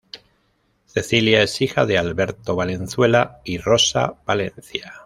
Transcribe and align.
Cecilia 0.87 1.43
es 1.43 1.61
hija 1.61 1.85
de 1.85 1.99
Alberto 1.99 2.55
Valenzuela 2.55 3.39
y 3.45 3.59
Rosa 3.59 4.15
Valencia. 4.25 4.93